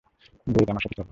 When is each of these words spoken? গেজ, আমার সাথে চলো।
গেজ, 0.47 0.67
আমার 0.69 0.81
সাথে 0.81 0.95
চলো। 0.95 0.99